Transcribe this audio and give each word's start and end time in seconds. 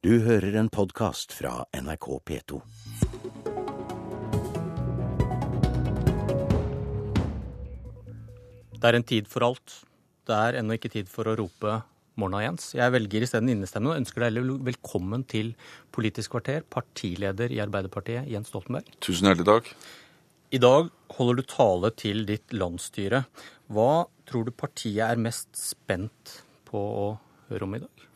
Du 0.00 0.14
hører 0.24 0.54
en 0.56 0.70
podkast 0.72 1.34
fra 1.36 1.66
NRK 1.76 2.06
P2. 2.24 2.58
Det 8.80 8.88
er 8.88 8.96
en 8.96 9.04
tid 9.04 9.28
for 9.28 9.44
alt. 9.44 9.74
Det 10.24 10.38
er 10.38 10.56
ennå 10.62 10.78
ikke 10.78 10.88
tid 10.94 11.10
for 11.12 11.28
å 11.28 11.34
rope 11.36 11.74
'morna, 12.16 12.40
Jens'. 12.46 12.70
Jeg 12.80 12.94
velger 12.96 13.28
isteden 13.28 13.52
innestemme 13.52 13.92
og 13.92 14.00
ønsker 14.00 14.24
deg 14.24 14.40
velkommen 14.70 15.26
til 15.28 15.52
Politisk 15.92 16.32
kvarter, 16.32 16.64
partileder 16.64 17.52
i 17.52 17.60
Arbeiderpartiet, 17.60 18.24
Jens 18.24 18.48
Stoltenberg. 18.48 18.88
Tusen 19.04 19.28
hjertelig 19.28 19.50
takk. 19.52 19.68
I 20.50 20.64
dag 20.64 20.88
holder 21.12 21.42
du 21.42 21.42
tale 21.42 21.92
til 21.92 22.24
ditt 22.24 22.56
landsstyre. 22.56 23.26
Hva 23.68 24.06
tror 24.24 24.48
du 24.48 24.50
partiet 24.50 25.04
er 25.04 25.20
mest 25.20 25.52
spent 25.60 26.40
på 26.64 26.80
å 26.80 27.08
høre 27.52 27.68
om 27.68 27.76
i 27.76 27.84
dag? 27.84 28.08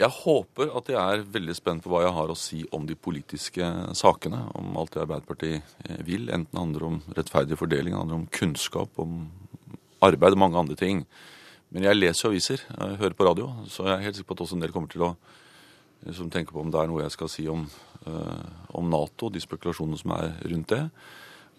Jeg 0.00 0.16
håper 0.22 0.70
at 0.78 0.86
de 0.88 0.94
er 0.96 1.22
veldig 1.28 1.54
spent 1.58 1.82
på 1.84 1.90
hva 1.92 2.06
jeg 2.06 2.14
har 2.16 2.30
å 2.32 2.38
si 2.38 2.62
om 2.72 2.86
de 2.88 2.94
politiske 2.96 3.66
sakene. 3.98 4.38
Om 4.56 4.78
alt 4.80 4.94
det 4.94 5.02
Arbeiderpartiet 5.02 5.74
vil. 6.06 6.30
Enten 6.32 6.48
det 6.54 6.60
handler 6.62 6.86
om 6.86 6.96
rettferdig 7.18 7.58
fordeling, 7.60 7.92
det 7.92 8.00
handler 8.00 8.20
om 8.22 8.30
kunnskap, 8.32 8.96
om 9.02 9.26
arbeid 10.00 10.36
og 10.36 10.40
mange 10.40 10.62
andre 10.62 10.76
ting. 10.80 11.02
Men 11.70 11.84
jeg 11.84 11.98
leser 11.98 12.30
aviser, 12.30 12.62
jeg 12.64 12.96
hører 13.02 13.16
på 13.18 13.26
radio, 13.28 13.50
så 13.68 13.84
jeg 13.86 13.92
er 13.92 14.06
helt 14.06 14.16
sikker 14.16 14.30
på 14.30 14.38
at 14.38 14.44
også 14.46 14.56
en 14.56 14.64
del 14.64 14.72
kommer 14.74 14.90
til 14.90 15.04
å 15.04 15.10
liksom, 16.08 16.30
tenke 16.32 16.54
på 16.54 16.62
om 16.64 16.72
det 16.72 16.80
er 16.80 16.88
noe 16.90 17.04
jeg 17.04 17.14
skal 17.14 17.30
si 17.30 17.44
om, 17.52 17.66
uh, 18.08 18.46
om 18.80 18.88
Nato, 18.90 19.28
de 19.30 19.42
spekulasjonene 19.42 20.00
som 20.00 20.14
er 20.16 20.32
rundt 20.50 20.72
det. 20.72 20.80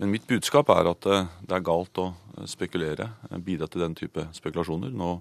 Men 0.01 0.11
mitt 0.15 0.25
budskap 0.27 0.71
er 0.73 0.89
at 0.89 1.05
det 1.05 1.55
er 1.55 1.63
galt 1.63 2.01
å 2.01 2.09
spekulere, 2.49 3.11
bidra 3.45 3.69
til 3.69 3.85
den 3.85 3.93
type 3.95 4.25
spekulasjoner. 4.33 4.89
Nå, 4.97 5.11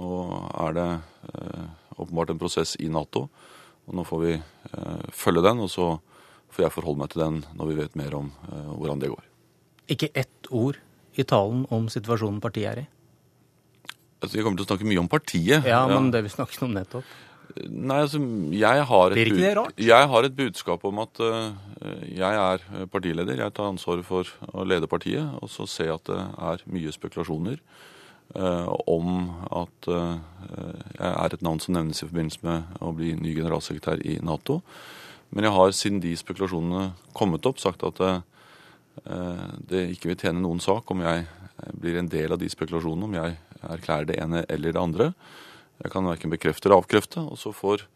nå 0.00 0.10
er 0.64 0.78
det 0.80 0.88
uh, 1.28 1.87
åpenbart 1.98 2.32
en 2.32 2.40
prosess 2.40 2.76
i 2.80 2.90
Nato, 2.92 3.28
og 3.88 3.96
nå 3.96 4.04
får 4.04 4.20
vi 4.24 4.34
følge 5.16 5.42
den. 5.46 5.62
Og 5.64 5.70
så 5.72 5.86
får 6.52 6.66
jeg 6.66 6.74
forholde 6.74 7.00
meg 7.00 7.12
til 7.12 7.22
den 7.24 7.38
når 7.56 7.70
vi 7.70 7.78
vet 7.78 7.96
mer 7.96 8.16
om 8.18 8.28
hvordan 8.76 9.00
det 9.00 9.08
går. 9.12 9.24
Ikke 9.88 10.10
ett 10.12 10.50
ord 10.52 10.76
i 11.18 11.24
talen 11.24 11.64
om 11.74 11.88
situasjonen 11.92 12.42
partiet 12.44 12.70
er 12.72 12.82
i? 12.82 12.86
Altså, 14.18 14.36
Jeg 14.36 14.44
kommer 14.44 14.58
til 14.58 14.66
å 14.66 14.70
snakke 14.72 14.88
mye 14.88 15.00
om 15.00 15.08
partiet. 15.10 15.66
Ja, 15.66 15.86
men 15.90 16.10
det 16.14 16.24
vi 16.26 16.32
snakket 16.32 16.64
om 16.66 16.74
nettopp. 16.74 17.16
Nei, 17.68 18.02
altså, 18.04 18.20
jeg 18.52 18.82
har, 18.90 19.14
Blir 19.16 19.30
ikke 19.30 19.40
det 19.40 19.52
rart? 19.56 19.78
jeg 19.80 20.08
har 20.12 20.26
et 20.26 20.34
budskap 20.36 20.82
om 20.84 20.98
at 21.00 21.20
uh, 21.24 21.54
jeg 22.04 22.40
er 22.42 22.66
partileder. 22.92 23.40
Jeg 23.40 23.54
tar 23.56 23.70
ansvaret 23.72 24.04
for 24.06 24.28
å 24.52 24.66
lede 24.68 24.90
partiet. 24.90 25.24
Og 25.40 25.50
så 25.50 25.66
ser 25.70 25.90
jeg 25.90 25.96
at 25.96 26.10
det 26.10 26.18
er 26.50 26.66
mye 26.68 26.92
spekulasjoner 26.94 27.62
om 28.34 29.30
at 29.56 29.88
uh, 29.88 30.18
jeg 30.98 31.08
er 31.08 31.34
et 31.34 31.44
navn 31.46 31.60
som 31.64 31.72
nevnes 31.74 32.02
i 32.02 32.06
forbindelse 32.06 32.44
med 32.44 32.82
å 32.84 32.92
bli 32.92 33.14
ny 33.16 33.32
generalsekretær 33.32 34.02
i 34.04 34.18
Nato. 34.20 34.60
Men 35.32 35.48
jeg 35.48 35.56
har 35.56 35.72
siden 35.76 36.02
de 36.04 36.12
spekulasjonene 36.16 36.90
kommet 37.16 37.48
opp, 37.48 37.60
sagt 37.60 37.82
at 37.88 38.00
det 39.68 39.82
ikke 39.92 40.10
vil 40.10 40.16
tjene 40.18 40.40
noen 40.40 40.60
sak 40.60 40.88
om 40.90 41.02
jeg 41.04 41.26
blir 41.76 41.98
en 42.00 42.08
del 42.08 42.32
av 42.32 42.40
de 42.40 42.48
spekulasjonene, 42.48 43.08
om 43.08 43.16
jeg 43.18 43.36
erklærer 43.66 44.08
det 44.08 44.16
ene 44.22 44.44
eller 44.48 44.74
det 44.74 44.80
andre. 44.80 45.10
Jeg 45.82 45.92
kan 45.92 46.08
verken 46.08 46.32
bekrefte 46.32 46.68
eller 46.68 46.82
avkrefte. 46.82 47.22
Og 47.22 47.38
så 47.40 47.52
får 47.54 47.86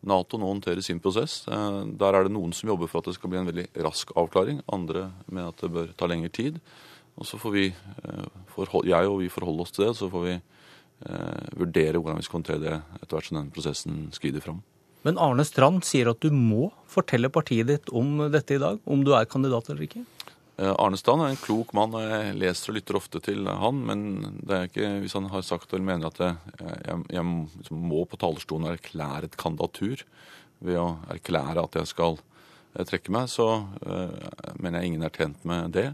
Nato 0.00 0.38
nå 0.40 0.48
håndtere 0.48 0.82
sin 0.84 1.00
prosess. 1.00 1.42
Der 1.46 2.16
er 2.16 2.24
det 2.24 2.32
noen 2.32 2.54
som 2.56 2.70
jobber 2.72 2.88
for 2.88 3.00
at 3.00 3.10
det 3.10 3.16
skal 3.18 3.32
bli 3.32 3.40
en 3.40 3.50
veldig 3.50 3.66
rask 3.84 4.12
avklaring. 4.16 4.62
Andre 4.72 5.10
mener 5.26 5.52
at 5.52 5.60
det 5.60 5.72
bør 5.74 5.92
ta 5.96 6.08
lengre 6.08 6.32
tid. 6.32 6.60
Og 7.20 7.28
så 7.28 7.36
får 7.40 7.52
vi, 7.52 7.66
jeg 8.88 9.10
og 9.12 9.20
vi 9.20 9.28
forholde 9.32 9.66
oss 9.66 9.74
til 9.76 9.86
det. 9.86 9.94
Så 9.98 10.08
får 10.12 10.26
vi 10.26 10.34
vurdere 11.56 12.00
hvordan 12.00 12.18
vi 12.18 12.24
skal 12.26 12.38
håndtere 12.40 12.60
det 12.60 12.74
etter 13.00 13.16
hvert 13.16 13.28
som 13.28 13.36
denne 13.38 13.54
prosessen 13.54 14.02
skrider 14.12 14.44
fram. 14.44 14.58
Men 15.06 15.20
Arne 15.20 15.46
Strand 15.48 15.84
sier 15.88 16.10
at 16.12 16.20
du 16.20 16.32
må 16.34 16.70
fortelle 16.90 17.30
partiet 17.32 17.70
ditt 17.70 17.92
om 17.96 18.18
dette 18.32 18.56
i 18.56 18.60
dag, 18.60 18.80
om 18.84 19.04
du 19.04 19.14
er 19.16 19.28
kandidat 19.28 19.70
eller 19.72 19.86
ikke? 19.86 20.02
Arne 20.60 20.98
Strand 21.00 21.24
er 21.24 21.32
en 21.32 21.40
klok 21.40 21.72
mann, 21.76 21.94
og 21.96 22.04
jeg 22.04 22.34
leser 22.36 22.72
og 22.72 22.76
lytter 22.76 22.98
ofte 22.98 23.20
til 23.24 23.48
han. 23.48 23.78
Men 23.88 24.02
det 24.44 24.56
er 24.56 24.68
ikke, 24.68 24.90
hvis 25.04 25.16
han 25.16 25.30
har 25.32 25.44
sagt 25.46 25.72
eller 25.72 25.86
mener 25.88 26.10
at 26.10 26.20
jeg, 26.20 26.58
jeg, 26.84 27.04
jeg 27.16 27.78
må 27.80 28.04
på 28.04 28.20
talerstolen 28.20 28.68
erklære 28.68 29.30
et 29.30 29.38
kandidatur 29.40 30.04
ved 30.60 30.76
å 30.76 30.90
erklære 31.14 31.64
at 31.64 31.80
jeg 31.80 31.88
skal 31.88 32.20
trekke 32.86 33.12
meg, 33.14 33.30
så 33.32 33.48
uh, 33.64 34.52
mener 34.60 34.80
jeg 34.82 34.92
ingen 34.92 35.06
er 35.06 35.14
tjent 35.14 35.48
med 35.48 35.72
det. 35.74 35.88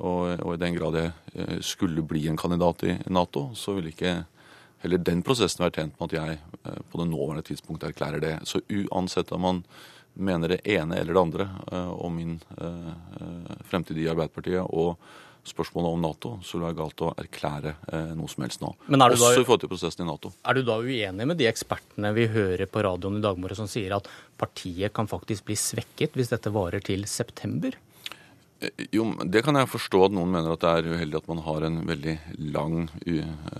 Og, 0.00 0.40
og, 0.40 0.54
i 0.54 0.60
den 0.60 0.74
grad 0.74 0.96
jeg 0.98 1.58
skulle 1.62 2.02
bli 2.06 2.26
en 2.28 2.38
kandidat 2.38 2.82
i 2.88 2.96
Nato, 3.14 3.50
så 3.54 3.76
ville 3.76 3.92
ikke 3.94 4.16
heller 4.82 5.02
den 5.06 5.22
prosessen 5.24 5.62
være 5.64 5.76
tjent 5.78 5.98
med 6.00 6.10
at 6.10 6.16
jeg 6.18 6.38
uh, 6.66 6.80
på 6.90 7.00
det 7.00 7.08
nåværende 7.10 7.46
tidspunkt 7.46 7.86
erklærer 7.86 8.22
det. 8.22 8.38
Så 8.48 8.60
uansett 8.68 9.32
om 9.32 9.44
man 9.46 9.62
mener 10.14 10.54
det 10.54 10.62
ene 10.70 10.98
eller 10.98 11.14
det 11.14 11.20
andre 11.20 11.44
om 11.74 12.14
min 12.14 12.36
fremtid 13.66 13.98
i 13.98 14.06
Arbeiderpartiet 14.06 14.62
og 14.62 14.94
spørsmålet 15.44 15.90
om 15.90 16.04
Nato, 16.04 16.30
så 16.42 16.60
det 16.60 16.68
være 16.68 16.76
galt 16.78 17.02
å 17.02 17.08
erklære 17.18 17.72
noe 18.14 18.30
som 18.30 18.44
helst 18.44 18.62
nå. 18.62 18.70
Også 18.86 19.18
da, 19.18 19.32
i 19.34 19.42
forhold 19.42 19.64
til 19.64 19.72
prosessen 19.72 20.04
i 20.04 20.08
Nato. 20.08 20.30
Er 20.46 20.54
du 20.54 20.62
da 20.68 20.78
uenig 20.78 21.26
med 21.26 21.40
de 21.40 21.48
ekspertene 21.50 22.12
vi 22.16 22.28
hører 22.30 22.70
på 22.70 22.84
radioen 22.86 23.18
i 23.18 23.24
dag 23.24 23.40
morges 23.42 23.58
som 23.60 23.68
sier 23.70 23.96
at 23.98 24.06
partiet 24.40 24.94
kan 24.94 25.10
faktisk 25.10 25.48
bli 25.50 25.58
svekket 25.58 26.14
hvis 26.14 26.30
dette 26.30 26.54
varer 26.54 26.84
til 26.84 27.02
september? 27.10 27.74
Jo, 28.94 29.04
Det 29.26 29.42
kan 29.44 29.56
jeg 29.58 29.68
forstå 29.68 30.04
at 30.06 30.14
noen 30.14 30.30
mener 30.32 30.54
at 30.54 30.62
det 30.62 30.70
er 30.70 30.90
uheldig 30.94 31.18
at 31.18 31.28
man 31.28 31.42
har 31.44 31.64
en 31.66 31.80
veldig 31.88 32.14
lang, 32.54 32.88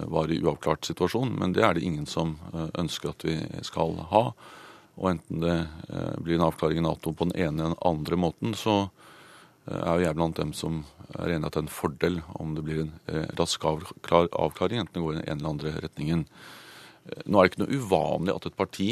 varig 0.09 0.38
uavklart 0.43 0.87
situasjon. 0.87 1.34
Men 1.41 1.53
det 1.53 1.65
er 1.66 1.75
det 1.75 1.84
ingen 1.84 2.06
som 2.06 2.37
ønsker 2.78 3.12
at 3.12 3.27
vi 3.27 3.37
skal 3.66 3.99
ha. 4.12 4.25
Og 4.94 5.10
enten 5.10 5.43
det 5.43 5.56
blir 6.22 6.38
en 6.38 6.47
avklaring 6.47 6.78
i 6.81 6.87
Nato 6.87 7.12
på 7.12 7.28
den 7.28 7.37
ene 7.37 7.69
eller 7.69 7.87
andre 7.87 8.16
måten, 8.16 8.54
så 8.54 8.88
er 9.66 9.99
jo 9.99 10.04
jeg 10.04 10.16
blant 10.19 10.38
dem 10.38 10.53
som 10.56 10.83
er 11.19 11.34
enig 11.34 11.49
at 11.49 11.56
det 11.56 11.62
er 11.62 11.66
en 11.66 11.72
fordel 11.72 12.21
om 12.41 12.53
det 12.56 12.65
blir 12.66 12.84
en 12.84 12.93
rask 13.38 13.65
avklaring, 13.65 14.83
enten 14.83 14.94
det 14.99 15.04
går 15.04 15.15
i 15.15 15.21
den 15.21 15.27
ene 15.27 15.41
eller 15.41 15.54
andre 15.54 15.75
retningen. 15.84 16.27
Nå 17.04 17.37
er 17.37 17.44
det 17.44 17.50
ikke 17.53 17.60
noe 17.60 17.78
uvanlig 17.82 18.32
at 18.32 18.47
et 18.48 18.56
parti, 18.56 18.87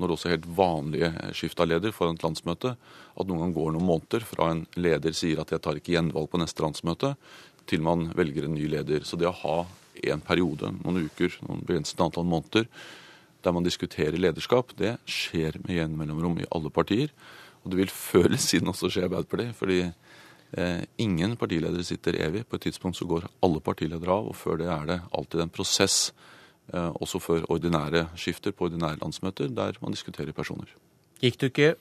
når 0.00 0.14
også 0.14 0.30
helt 0.32 0.46
vanlige 0.56 1.10
skift 1.36 1.60
leder 1.60 1.92
foran 1.92 2.16
et 2.16 2.24
landsmøte, 2.24 2.72
at 2.72 3.28
noen 3.28 3.42
gang 3.42 3.52
går 3.56 3.74
noen 3.74 3.84
måneder 3.84 4.24
fra 4.24 4.46
en 4.54 4.62
leder 4.80 5.12
sier 5.12 5.42
at 5.42 5.52
jeg 5.52 5.60
tar 5.60 5.76
ikke 5.76 5.92
gjenvalg 5.92 6.30
på 6.32 6.40
neste 6.40 6.64
landsmøte, 6.64 7.12
til 7.68 7.84
man 7.84 8.06
velger 8.16 8.46
en 8.48 8.56
ny 8.56 8.64
leder. 8.72 9.04
Så 9.04 9.18
det 9.20 9.28
å 9.28 9.36
ha 9.42 9.58
en 10.08 10.22
periode, 10.24 10.70
noen 10.80 11.08
uker, 11.08 11.36
noen 11.44 11.60
begrenset 11.66 12.00
antall 12.00 12.24
måneder, 12.28 12.68
der 13.44 13.54
man 13.54 13.66
diskuterer 13.66 14.18
lederskap, 14.18 14.72
det 14.78 14.96
skjer 15.08 15.60
med 15.66 15.76
jevne 15.76 16.00
mellomrom 16.00 16.40
i 16.40 16.48
alle 16.54 16.72
partier. 16.74 17.12
Og 17.62 17.72
det 17.72 17.82
vil 17.82 17.92
før 17.92 18.34
siden 18.48 18.70
også 18.72 18.90
skje 18.90 19.04
i 19.04 19.08
Arbeiderpartiet. 19.08 19.54
Fordi 19.58 19.78
eh, 19.84 20.82
ingen 21.02 21.36
partiledere 21.38 21.84
sitter 21.86 22.18
evig. 22.24 22.46
På 22.48 22.58
et 22.58 22.66
tidspunkt 22.68 22.98
så 22.98 23.06
går 23.08 23.28
alle 23.44 23.62
partiledere 23.64 24.16
av, 24.16 24.32
og 24.32 24.38
før 24.38 24.62
det 24.62 24.72
er 24.72 24.90
det 24.90 24.98
alltid 25.12 25.44
en 25.44 25.54
prosess, 25.54 25.98
eh, 26.10 26.37
også 26.74 27.20
før 27.22 27.46
ordinære 27.48 28.06
skifter 28.18 28.52
på 28.52 28.66
ordinære 28.68 29.00
landsmøter, 29.00 29.48
der 29.48 29.78
man 29.80 29.94
diskuterer 29.94 30.36
personer. 30.36 30.68
Gikk 31.22 31.38
du 31.40 31.46
ikke 31.48 31.74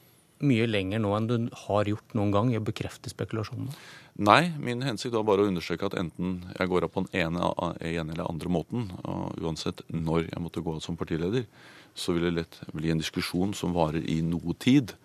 mye 0.46 0.68
lenger 0.70 1.02
nå 1.02 1.14
enn 1.18 1.30
du 1.30 1.36
har 1.66 1.90
gjort 1.90 2.14
noen 2.18 2.34
gang 2.34 2.52
i 2.54 2.60
å 2.60 2.64
bekrefte 2.64 3.12
spekulasjonene? 3.12 3.74
Nei, 4.18 4.50
min 4.58 4.82
hensikt 4.86 5.14
var 5.14 5.26
bare 5.28 5.46
å 5.46 5.50
understreke 5.50 5.90
at 5.90 5.98
enten 5.98 6.40
jeg 6.56 6.70
går 6.72 6.88
av 6.88 6.94
på 6.94 7.04
den 7.06 7.20
ene, 7.22 7.52
ene 7.86 8.16
eller 8.16 8.26
andre 8.26 8.50
måten, 8.50 8.88
og 9.06 9.38
uansett 9.44 9.84
når 9.94 10.32
jeg 10.32 10.42
måtte 10.42 10.64
gå 10.66 10.74
av 10.74 10.82
som 10.86 10.98
partileder, 10.98 11.46
så 11.98 12.16
vil 12.16 12.28
det 12.28 12.34
lett 12.40 12.58
bli 12.74 12.94
en 12.94 13.02
diskusjon 13.02 13.54
som 13.58 13.76
varer 13.78 14.06
i 14.10 14.20
noe 14.26 14.56
tid 14.62 14.96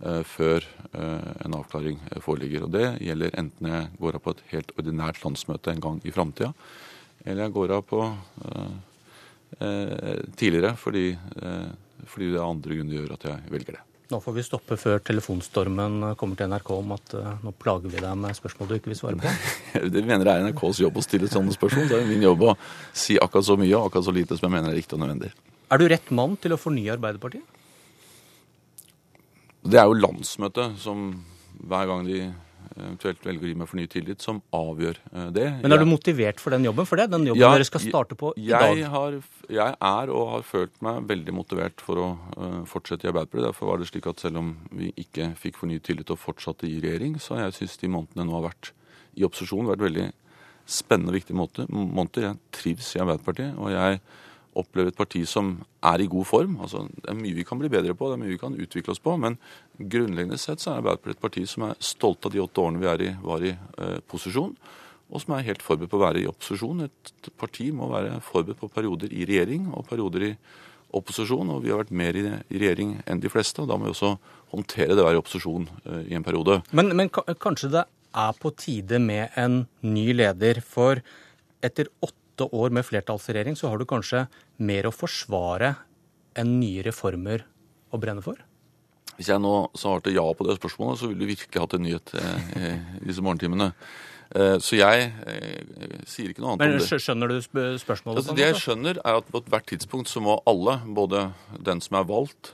eh, 0.00 0.22
før 0.28 0.64
eh, 0.92 1.28
en 1.44 1.58
avklaring 1.60 2.00
foreligger. 2.24 2.64
Og 2.64 2.72
det 2.72 2.86
gjelder 3.04 3.36
enten 3.40 3.68
jeg 3.68 3.92
går 4.00 4.16
av 4.16 4.24
på 4.24 4.34
et 4.34 4.42
helt 4.54 4.72
ordinært 4.78 5.20
landsmøte 5.24 5.72
en 5.72 5.84
gang 5.84 6.00
i 6.04 6.12
framtida, 6.14 6.52
eller 7.24 7.46
jeg 7.46 7.56
går 7.56 7.78
av 7.78 7.86
på 7.88 8.02
eh, 8.04 8.74
tidligere 9.58 10.74
fordi, 10.80 11.08
fordi 12.10 12.30
det 12.32 12.38
er 12.38 12.46
andre 12.46 12.78
grunner 12.78 12.96
gjør 12.98 13.12
at 13.16 13.26
jeg 13.30 13.52
velger 13.52 13.76
det. 13.78 13.82
Nå 14.12 14.18
får 14.20 14.34
vi 14.36 14.42
stoppe 14.44 14.76
før 14.76 15.00
telefonstormen 15.00 16.10
kommer 16.20 16.36
til 16.36 16.50
NRK 16.52 16.68
om 16.74 16.92
at 16.94 17.14
uh, 17.16 17.30
nå 17.40 17.54
plager 17.56 17.88
vi 17.88 18.02
deg 18.02 18.18
med 18.20 18.36
spørsmål 18.36 18.68
du 18.68 18.74
ikke 18.76 18.90
vil 18.92 18.98
svare 18.98 19.16
på. 19.20 19.32
det 19.94 20.02
mener 20.04 20.28
jeg 20.28 20.42
er 20.42 20.50
NRKs 20.50 20.82
jobb 20.84 21.00
å 21.00 21.04
stille 21.06 21.30
sånne 21.32 21.54
spørsmål. 21.56 21.88
Det 21.88 21.96
er 22.02 22.10
min 22.10 22.26
jobb 22.26 22.44
å 22.50 22.54
si 22.92 23.16
akkurat 23.16 23.48
så 23.48 23.56
mye 23.58 23.72
og 23.72 23.88
akkurat 23.88 24.06
så 24.10 24.14
lite 24.14 24.36
som 24.36 24.46
jeg 24.46 24.54
mener 24.58 24.74
er 24.74 24.78
riktig 24.78 24.98
og 24.98 25.02
nødvendig. 25.06 25.32
Er 25.72 25.80
du 25.80 25.86
rett 25.88 26.12
mann 26.12 26.36
til 26.36 26.52
å 26.52 26.60
fornye 26.60 26.92
Arbeiderpartiet? 26.92 27.48
Det 29.64 29.80
er 29.80 29.88
jo 29.88 29.96
landsmøtet 29.96 30.76
som 30.84 31.06
hver 31.64 31.88
gang 31.88 32.04
de 32.04 32.26
eventuelt 32.78 33.22
velger 33.26 33.46
å 33.46 33.50
gi 33.50 33.56
meg 33.60 33.70
fornyet 33.70 33.92
tillit, 33.94 34.24
som 34.24 34.40
avgjør 34.54 34.98
det. 35.34 35.46
Men 35.62 35.76
er 35.76 35.82
du 35.82 35.86
motivert 35.88 36.42
for 36.42 36.54
den 36.54 36.66
jobben? 36.66 36.88
For 36.88 37.00
det 37.00 37.06
den 37.12 37.26
jobben 37.28 37.42
ja, 37.42 37.52
dere 37.54 37.68
skal 37.68 37.84
starte 37.84 38.18
på 38.18 38.32
i 38.40 38.48
dag. 38.50 38.82
Har, 38.94 39.18
jeg 39.52 39.76
er 39.90 40.12
og 40.14 40.32
har 40.32 40.46
følt 40.48 40.74
meg 40.84 41.06
veldig 41.10 41.36
motivert 41.36 41.84
for 41.84 42.02
å 42.02 42.08
uh, 42.34 42.58
fortsette 42.70 43.06
i 43.06 43.12
Arbeiderpartiet. 43.12 43.46
Derfor 43.50 43.70
var 43.70 43.80
det 43.80 43.88
slik 43.90 44.10
at 44.10 44.24
selv 44.24 44.42
om 44.42 44.52
vi 44.74 44.90
ikke 45.00 45.30
fikk 45.40 45.60
fornyet 45.62 45.86
tillit 45.86 46.12
og 46.14 46.20
fortsatte 46.22 46.68
i 46.68 46.80
regjering, 46.82 47.16
så 47.22 47.38
har 47.38 47.48
jeg 47.48 47.60
syntes 47.60 47.80
de 47.84 47.94
månedene 47.94 48.28
nå 48.28 48.38
har 48.38 48.48
vært 48.50 48.74
i 49.14 49.26
opposisjon 49.26 49.70
vært 49.70 49.84
veldig 49.84 50.10
spennende 50.66 51.12
og 51.12 51.18
viktige 51.18 51.38
måneder. 51.38 52.30
Jeg 52.30 52.40
trives 52.56 52.94
i 52.96 53.02
Arbeiderpartiet, 53.04 53.58
og 53.60 53.70
jeg 53.74 54.00
opplever 54.58 54.92
et 54.92 54.98
parti 54.98 55.24
som 55.28 55.56
er 55.84 56.02
i 56.04 56.08
god 56.10 56.28
form. 56.28 56.56
Altså, 56.62 56.84
det 56.94 57.10
er 57.10 57.18
mye 57.18 57.36
vi 57.36 57.46
kan 57.46 57.60
bli 57.60 57.70
bedre 57.72 57.96
på, 57.96 58.08
det 58.10 58.18
er 58.18 58.22
mye 58.22 58.34
vi 58.34 58.40
kan 58.40 58.56
utvikle 58.56 58.94
oss 58.94 59.02
på. 59.02 59.16
Men 59.20 59.38
grunnleggende 59.78 60.38
sett 60.40 60.62
så 60.62 60.72
er 60.72 60.82
Arbeiderpartiet 60.82 61.18
et 61.18 61.24
parti 61.24 61.44
som 61.50 61.68
er 61.68 61.78
stolt 61.82 62.26
av 62.26 62.34
de 62.34 62.42
åtte 62.42 62.62
årene 62.62 62.82
vi 62.82 63.08
i, 63.08 63.14
var 63.24 63.44
i 63.44 63.54
eh, 63.54 63.98
posisjon, 64.10 64.54
og 65.14 65.22
som 65.22 65.34
er 65.36 65.48
helt 65.48 65.62
forberedt 65.62 65.92
på 65.92 65.98
å 65.98 66.04
være 66.04 66.22
i 66.22 66.28
opposisjon. 66.30 66.86
Et 66.86 67.32
parti 67.40 67.68
må 67.74 67.90
være 67.92 68.20
forberedt 68.24 68.62
på 68.62 68.70
perioder 68.72 69.12
i 69.12 69.26
regjering 69.28 69.68
og 69.74 69.86
perioder 69.90 70.30
i 70.30 70.32
opposisjon. 70.94 71.52
Og 71.54 71.60
vi 71.64 71.74
har 71.74 71.82
vært 71.82 71.94
mer 71.94 72.16
i, 72.18 72.24
i 72.24 72.62
regjering 72.62 72.96
enn 73.04 73.20
de 73.22 73.30
fleste, 73.32 73.62
og 73.62 73.70
da 73.70 73.78
må 73.78 73.88
vi 73.88 73.94
også 73.94 74.14
håndtere 74.54 74.94
det 74.94 75.04
å 75.04 75.08
være 75.08 75.20
i 75.20 75.22
opposisjon 75.22 75.68
eh, 75.84 76.00
i 76.10 76.18
en 76.18 76.26
periode. 76.26 76.62
Men, 76.72 76.94
men 76.96 77.12
kanskje 77.12 77.72
det 77.76 77.86
er 78.14 78.36
på 78.38 78.52
tide 78.58 79.00
med 79.02 79.34
en 79.40 79.64
ny 79.84 80.08
leder, 80.14 80.62
for 80.64 81.02
etter 81.64 81.90
åtte 82.04 82.23
åtte 82.34 82.56
år 82.56 82.70
med 82.70 82.84
flertallsregjering, 82.84 83.56
så 83.56 83.68
har 83.68 83.78
du 83.78 83.86
kanskje 83.86 84.26
mer 84.58 84.88
å 84.88 84.94
forsvare 84.94 85.74
enn 86.34 86.58
nye 86.60 86.82
reformer 86.82 87.44
å 87.94 88.00
brenne 88.00 88.22
for? 88.22 88.40
Hvis 89.14 89.30
jeg 89.30 89.38
nå 89.38 89.70
svarte 89.78 90.10
ja 90.10 90.24
på 90.34 90.46
det 90.46 90.58
spørsmålet, 90.58 90.98
så 90.98 91.10
ville 91.10 91.22
du 91.22 91.30
virkelig 91.30 91.62
hatt 91.62 91.76
en 91.76 91.84
nyhet 91.86 92.14
eh, 92.18 92.80
i 92.98 93.06
disse 93.06 93.22
morgentimene. 93.22 93.70
Eh, 94.34 94.56
så 94.58 94.80
jeg 94.80 95.12
eh, 95.30 96.00
sier 96.10 96.32
ikke 96.32 96.42
noe 96.42 96.56
annet 96.56 96.64
Men, 96.64 96.74
om 96.74 96.82
det. 96.82 96.98
Skjønner 97.04 97.30
du 97.30 97.36
spørsmålet? 97.44 98.18
Altså, 98.18 98.34
det 98.34 98.48
jeg 98.48 98.58
skjønner, 98.64 98.98
er 98.98 99.20
at 99.20 99.30
på 99.30 99.44
ethvert 99.44 99.70
tidspunkt 99.70 100.10
så 100.10 100.24
må 100.24 100.40
alle, 100.50 100.80
både 100.98 101.28
den 101.62 101.84
som 101.84 102.00
er 102.00 102.10
valgt, 102.10 102.50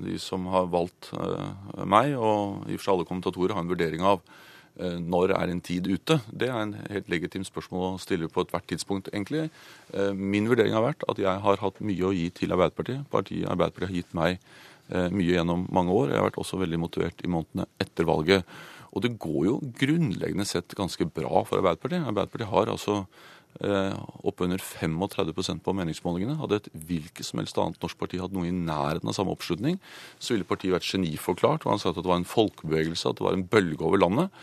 de 0.00 0.16
som 0.22 0.48
har 0.54 0.72
valgt 0.72 1.12
meg, 1.84 2.16
og 2.16 2.64
i 2.64 2.78
og 2.78 2.80
for 2.80 2.86
seg 2.86 2.96
alle 2.96 3.08
kommentatorer, 3.12 3.58
ha 3.58 3.66
en 3.66 3.72
vurdering 3.74 4.08
av 4.08 4.24
Eh, 4.24 4.53
når 4.76 5.34
er 5.36 5.50
en 5.52 5.60
tid 5.62 5.86
ute? 5.86 6.16
Det 6.26 6.48
er 6.50 6.58
en 6.58 6.74
helt 6.90 7.08
legitimt 7.12 7.46
spørsmål 7.46 7.84
å 7.92 8.02
stille 8.02 8.26
på 8.32 8.42
ethvert 8.42 8.66
tidspunkt, 8.70 9.10
egentlig. 9.12 9.48
Eh, 9.94 10.12
min 10.14 10.48
vurdering 10.50 10.74
har 10.74 10.82
vært 10.82 11.04
at 11.08 11.20
jeg 11.22 11.42
har 11.46 11.60
hatt 11.62 11.78
mye 11.80 12.08
å 12.08 12.14
gi 12.14 12.26
til 12.34 12.54
Arbeiderpartiet. 12.56 13.04
Partiet 13.12 13.46
Arbeiderpartiet 13.46 13.92
har 13.92 13.98
gitt 14.00 14.16
meg 14.18 14.38
eh, 14.90 15.10
mye 15.14 15.36
gjennom 15.36 15.66
mange 15.74 15.94
år. 15.94 16.10
Jeg 16.10 16.18
har 16.18 16.26
vært 16.26 16.40
også 16.42 16.58
veldig 16.64 16.80
motivert 16.82 17.22
i 17.22 17.30
månedene 17.30 17.68
etter 17.82 18.08
valget. 18.08 18.56
Og 18.94 19.02
det 19.06 19.14
går 19.22 19.40
jo 19.46 19.54
grunnleggende 19.78 20.46
sett 20.46 20.74
ganske 20.78 21.06
bra 21.06 21.44
for 21.46 21.62
Arbeiderpartiet. 21.62 22.02
Arbeiderpartiet 22.02 22.50
har 22.50 22.74
altså 22.74 23.04
oppunder 23.62 24.58
35% 24.58 25.62
på 25.62 25.72
meningsmålingene. 25.78 26.34
Hadde 26.40 26.56
et 26.58 26.68
hvilket 26.88 27.22
som 27.22 27.38
helst 27.38 27.58
annet 27.60 27.78
norsk 27.82 27.98
parti 28.00 28.18
hatt 28.18 28.34
noe 28.34 28.48
i 28.48 28.54
nærheten 28.54 29.08
av 29.08 29.14
samme 29.14 29.30
oppslutning, 29.30 29.78
så 30.18 30.34
ville 30.34 30.48
partiet 30.48 30.74
vært 30.74 30.88
geniforklart. 30.88 31.62
Og 31.62 31.74
han 31.74 31.82
sa 31.82 31.92
at 31.92 32.00
det 32.00 32.08
var 32.08 32.18
en 32.18 32.28
folkebevegelse, 32.28 33.08
at 33.08 33.20
det 33.20 33.26
var 33.28 33.38
en 33.38 33.46
bølge 33.46 33.86
over 33.86 34.02
landet. 34.02 34.34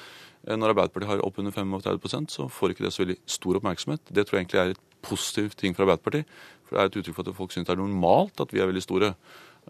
Eh, 0.47 0.57
når 0.57 0.73
Arbeiderpartiet 0.73 1.11
har 1.11 1.25
oppunder 1.25 1.53
35% 1.53 2.33
så 2.33 2.47
får 2.49 2.73
ikke 2.73 2.87
det 2.87 2.93
så 2.95 3.03
veldig 3.03 3.19
stor 3.29 3.59
oppmerksomhet. 3.59 4.01
Det 4.09 4.25
tror 4.25 4.39
jeg 4.39 4.45
egentlig 4.45 4.61
er 4.61 4.73
et 4.73 4.83
positivt 5.05 5.57
ting 5.59 5.75
for 5.75 5.85
Arbeiderpartiet. 5.85 6.25
For 6.65 6.75
det 6.75 6.81
er 6.81 6.91
et 6.91 6.99
uttrykk 7.01 7.19
for 7.19 7.29
at 7.29 7.37
folk 7.37 7.53
syns 7.53 7.69
det 7.69 7.75
er 7.75 7.81
normalt 7.83 8.41
at 8.41 8.53
vi 8.53 8.61
er 8.63 8.69
veldig 8.71 8.85
store. 8.85 9.13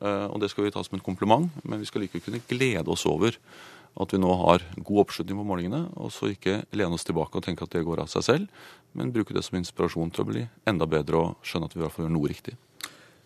Eh, 0.01 0.27
og 0.31 0.39
det 0.41 0.51
skal 0.51 0.65
vi 0.65 0.71
ta 0.71 0.83
som 0.83 0.95
en 0.95 1.03
kompliment, 1.03 1.51
men 1.63 1.81
vi 1.81 1.89
skal 1.89 2.05
likevel 2.05 2.23
kunne 2.23 2.45
glede 2.47 2.87
oss 2.91 3.05
over 3.09 3.35
at 3.99 4.13
vi 4.13 4.19
nå 4.21 4.31
har 4.45 4.63
god 4.77 5.01
oppslutning 5.03 5.39
på 5.41 5.47
målingene, 5.47 5.81
og 5.99 6.13
så 6.15 6.31
ikke 6.31 6.61
lene 6.77 6.95
oss 6.95 7.05
tilbake 7.07 7.37
og 7.37 7.43
tenke 7.45 7.65
at 7.67 7.73
det 7.75 7.83
går 7.87 8.03
av 8.03 8.11
seg 8.11 8.25
selv, 8.27 8.67
men 8.95 9.11
bruke 9.11 9.35
det 9.35 9.43
som 9.45 9.57
inspirasjon 9.59 10.11
til 10.15 10.23
å 10.23 10.29
bli 10.31 10.43
enda 10.67 10.87
bedre 10.89 11.19
og 11.19 11.47
skjønne 11.47 11.67
at 11.67 11.75
vi 11.75 11.81
i 11.81 11.83
hvert 11.83 11.95
fall 11.95 12.07
gjør 12.07 12.15
noe 12.15 12.31
riktig. 12.31 12.55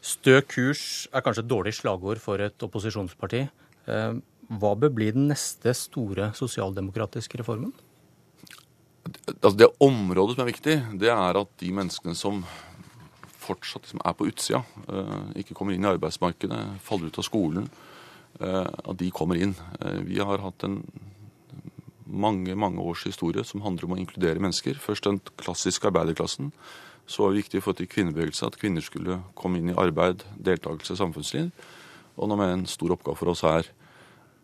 Stø 0.06 0.38
kurs 0.46 0.84
er 1.14 1.24
kanskje 1.26 1.46
et 1.46 1.50
dårlig 1.50 1.74
slagord 1.78 2.22
for 2.22 2.42
et 2.44 2.66
opposisjonsparti. 2.66 3.46
Eh, 3.90 4.18
hva 4.62 4.76
bør 4.78 4.94
bli 4.94 5.10
den 5.16 5.28
neste 5.32 5.74
store 5.78 6.30
sosialdemokratiske 6.38 7.42
reformen? 7.42 7.74
Altså 9.36 9.58
det 9.58 9.72
området 9.82 10.36
som 10.36 10.44
er 10.46 10.52
viktig, 10.52 10.78
det 11.02 11.10
er 11.14 11.42
at 11.42 11.52
de 11.62 11.72
menneskene 11.74 12.18
som 12.18 12.44
fortsatt 13.46 13.86
liksom 13.86 14.02
er 14.02 14.16
på 14.18 14.30
utsida, 14.30 14.62
eh, 14.90 15.42
ikke 15.42 15.58
kommer 15.58 15.74
inn 15.74 15.86
i 15.86 15.92
arbeidsmarkedet, 15.94 16.62
faller 16.86 17.10
ut 17.10 17.22
av 17.22 17.26
skolen, 17.26 17.70
at 18.42 18.98
de 19.00 19.12
kommer 19.16 19.40
inn. 19.40 19.56
Eh, 19.80 20.02
vi 20.08 20.20
har 20.20 20.44
hatt 20.44 20.64
en 20.68 20.82
mange 22.06 22.56
mange 22.56 22.82
års 22.82 23.04
historie 23.04 23.44
som 23.44 23.62
handler 23.62 23.88
om 23.88 23.96
å 23.96 24.00
inkludere 24.00 24.40
mennesker. 24.40 24.78
Først 24.80 25.08
den 25.08 25.20
klassiske 25.38 25.88
arbeiderklassen. 25.90 26.52
Så 27.08 27.24
var 27.24 27.34
det 27.34 27.44
viktig 27.44 27.62
for 27.64 27.78
til 27.78 27.90
kvinnebevegelse 27.90 28.48
at 28.48 28.58
kvinner 28.58 28.82
skulle 28.82 29.22
komme 29.38 29.60
inn 29.60 29.70
i 29.70 29.78
arbeid, 29.78 30.24
deltakelse 30.42 30.98
samfunnsliv. 30.98 31.52
Og 32.18 32.30
nå 32.30 32.38
med 32.40 32.54
en 32.54 32.66
stor 32.70 32.96
oppgave 32.96 33.20
for 33.20 33.34
oss 33.34 33.44
er 33.44 33.70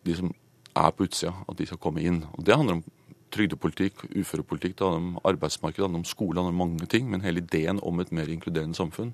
de 0.06 0.16
som 0.18 0.34
er 0.76 0.92
på 0.92 1.08
utsida, 1.08 1.34
at 1.50 1.58
de 1.58 1.66
skal 1.66 1.82
komme 1.82 2.04
inn. 2.04 2.24
Og 2.38 2.46
Det 2.46 2.56
handler 2.56 2.80
om 2.80 2.84
trygdepolitikk, 3.32 4.06
uførepolitikk, 4.16 4.78
det 4.78 4.86
handler 4.86 5.02
om 5.02 5.20
arbeidsmarked, 5.24 5.78
det 5.78 5.88
handler 5.88 6.04
om 6.04 6.06
skole, 6.06 6.36
det 6.36 6.44
handler 6.44 6.58
om 6.58 6.68
mange 6.68 6.86
ting. 6.86 7.10
Men 7.10 7.22
hele 7.22 7.42
ideen 7.42 7.80
om 7.84 8.00
et 8.00 8.12
mer 8.12 8.28
inkluderende 8.28 8.76
samfunn, 8.76 9.14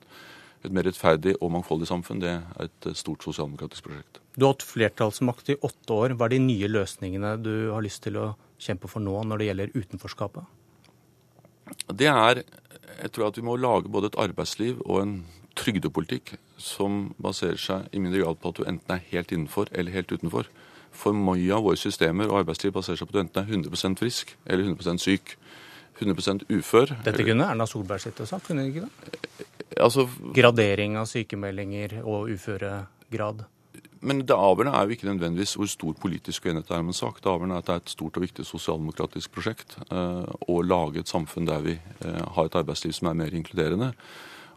et 0.66 0.72
mer 0.72 0.84
rettferdig 0.84 1.36
og 1.42 1.52
mangfoldig 1.52 1.88
samfunn, 1.88 2.22
det 2.22 2.30
er 2.30 2.68
et 2.68 2.98
stort 2.98 3.24
sosialdemokratisk 3.24 3.84
prosjekt. 3.84 4.27
Du 4.38 4.46
har 4.46 4.54
hatt 4.54 4.64
flertallsmakt 4.70 5.50
i 5.50 5.56
åtte 5.66 5.94
år. 5.94 6.14
Hva 6.14 6.28
er 6.28 6.36
de 6.36 6.44
nye 6.44 6.68
løsningene 6.70 7.34
du 7.42 7.72
har 7.74 7.82
lyst 7.82 8.04
til 8.06 8.20
å 8.22 8.28
kjempe 8.62 8.90
for 8.92 9.02
nå 9.02 9.16
når 9.26 9.42
det 9.42 9.48
gjelder 9.48 9.74
utenforskapet? 9.74 10.44
Det 11.90 12.08
er 12.12 12.44
Jeg 12.98 13.12
tror 13.14 13.28
at 13.28 13.38
vi 13.38 13.44
må 13.46 13.58
lage 13.58 13.90
både 13.92 14.08
et 14.10 14.16
arbeidsliv 14.18 14.80
og 14.86 15.02
en 15.02 15.16
trygdepolitikk 15.58 16.36
som 16.58 17.12
baserer 17.22 17.60
seg 17.62 17.90
i 17.92 18.00
mindre 18.02 18.24
grad 18.24 18.40
på 18.42 18.50
at 18.50 18.62
du 18.62 18.64
enten 18.70 18.94
er 18.96 19.04
helt 19.12 19.34
innenfor 19.34 19.70
eller 19.72 19.94
helt 19.94 20.14
utenfor. 20.14 20.48
For 20.94 21.14
mye 21.14 21.52
av 21.54 21.66
våre 21.66 21.78
systemer 21.78 22.30
og 22.30 22.40
arbeidsliv 22.40 22.74
baserer 22.78 22.98
seg 22.98 23.10
på 23.10 23.14
at 23.14 23.18
du 23.18 23.24
enten 23.26 23.44
er 23.44 23.70
100% 23.70 24.02
frisk 24.02 24.34
eller 24.46 24.70
100 24.70 25.02
syk. 25.04 25.36
100 26.00 26.46
ufør. 26.54 26.94
Dette 27.06 27.26
kunne 27.26 27.50
Erna 27.50 27.66
Solberg 27.66 28.02
sitte 28.02 28.26
og 28.26 28.30
sagt, 28.30 28.48
kunne 28.48 28.66
hun 28.66 28.70
ikke 28.70 28.86
det? 28.86 29.46
Altså, 29.82 30.06
Gradering 30.34 30.98
av 31.02 31.10
sykemeldinger 31.10 32.00
og 32.04 32.30
uføregrad. 32.34 33.46
Men 34.02 34.22
det 34.28 34.36
avgjørende 34.36 34.78
er 34.78 34.86
jo 34.86 34.96
ikke 34.96 35.10
nødvendigvis 35.10 35.56
hvor 35.58 35.70
stor 35.72 35.98
politisk 36.02 36.46
uenighet 36.46 36.70
det 36.70 36.76
er 36.76 36.84
om 36.84 36.92
en 36.92 36.98
sak. 36.98 37.20
Det 37.22 37.32
avgjørende 37.32 37.58
er 37.58 37.64
at 37.64 37.70
det 37.70 37.76
er 37.76 37.84
et 37.84 37.94
stort 37.94 38.18
og 38.20 38.26
viktig 38.26 38.46
sosialdemokratisk 38.46 39.34
prosjekt 39.34 39.78
eh, 39.88 40.32
å 40.48 40.58
lage 40.66 41.02
et 41.02 41.12
samfunn 41.12 41.48
der 41.50 41.64
vi 41.66 41.76
eh, 41.78 42.24
har 42.36 42.50
et 42.50 42.58
arbeidsliv 42.60 42.94
som 42.98 43.10
er 43.12 43.20
mer 43.24 43.38
inkluderende. 43.38 43.94